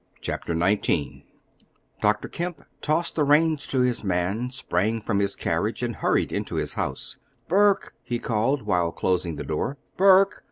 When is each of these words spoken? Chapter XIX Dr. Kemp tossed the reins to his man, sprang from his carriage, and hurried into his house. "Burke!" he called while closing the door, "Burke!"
Chapter 0.19 0.57
XIX 0.59 1.21
Dr. 2.01 2.27
Kemp 2.27 2.63
tossed 2.81 3.13
the 3.15 3.23
reins 3.23 3.67
to 3.67 3.81
his 3.81 4.03
man, 4.03 4.49
sprang 4.49 4.99
from 4.99 5.19
his 5.19 5.35
carriage, 5.35 5.83
and 5.83 5.97
hurried 5.97 6.31
into 6.31 6.55
his 6.55 6.73
house. 6.73 7.17
"Burke!" 7.47 7.93
he 8.01 8.17
called 8.17 8.63
while 8.63 8.91
closing 8.91 9.35
the 9.35 9.43
door, 9.43 9.77
"Burke!" 9.97 10.39